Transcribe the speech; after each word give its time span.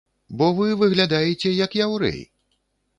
Бо 0.39 0.47
вы 0.59 0.69
выглядаеце 0.81 1.55
як 1.63 1.79
яўрэй! 1.85 2.21